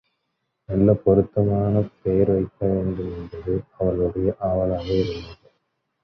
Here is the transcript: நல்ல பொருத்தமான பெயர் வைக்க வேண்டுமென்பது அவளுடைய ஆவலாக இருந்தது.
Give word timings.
நல்ல 0.69 0.93
பொருத்தமான 0.93 1.73
பெயர் 2.03 2.31
வைக்க 2.31 2.59
வேண்டுமென்பது 2.67 3.53
அவளுடைய 3.77 4.35
ஆவலாக 4.39 4.87
இருந்தது. 4.93 5.47